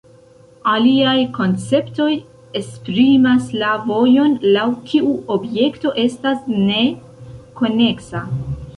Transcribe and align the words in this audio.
Aliaj 0.69 1.11
konceptoj 1.35 2.07
esprimas 2.61 3.53
la 3.65 3.75
vojon 3.91 4.35
laŭ 4.57 4.67
kiu 4.91 5.15
objekto 5.37 5.97
estas 6.09 6.45
"ne" 6.69 6.85
koneksa. 7.63 8.29